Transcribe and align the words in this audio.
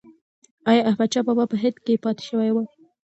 ایا 0.69 0.81
احمدشاه 0.89 1.25
بابا 1.27 1.43
په 1.51 1.57
هند 1.63 1.77
کې 1.85 2.01
پاتې 2.03 2.21
شو؟ 2.27 2.35